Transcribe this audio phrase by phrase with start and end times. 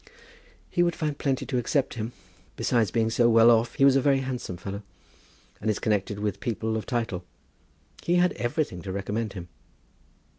[0.71, 2.13] "He would find plenty to accept him.
[2.55, 4.81] Besides being so well off he was a very handsome fellow,
[5.61, 7.23] and is connected with people of title.
[8.01, 9.47] He had everything to recommend him."